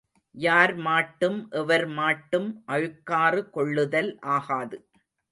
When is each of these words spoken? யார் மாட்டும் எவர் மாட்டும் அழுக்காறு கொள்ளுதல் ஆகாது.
யார் 0.35 0.71
மாட்டும் 0.77 1.37
எவர் 1.51 1.85
மாட்டும் 1.91 2.47
அழுக்காறு 2.67 3.41
கொள்ளுதல் 3.49 4.11
ஆகாது. 4.29 4.79